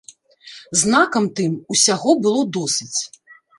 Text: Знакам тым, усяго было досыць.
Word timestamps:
Знакам 0.83 1.27
тым, 1.41 1.51
усяго 1.77 2.17
было 2.25 2.41
досыць. 2.61 2.93